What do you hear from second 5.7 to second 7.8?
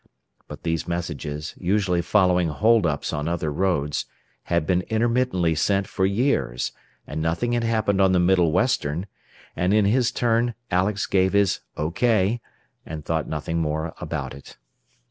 for years, and nothing had